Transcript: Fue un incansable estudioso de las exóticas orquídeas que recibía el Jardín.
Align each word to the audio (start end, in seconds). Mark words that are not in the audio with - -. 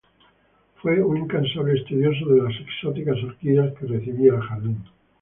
Fue 0.81 0.99
un 1.03 1.15
incansable 1.15 1.77
estudioso 1.79 2.25
de 2.27 2.41
las 2.41 2.59
exóticas 2.59 3.23
orquídeas 3.23 3.71
que 3.77 3.85
recibía 3.85 4.33
el 4.33 4.41
Jardín. 4.41 4.77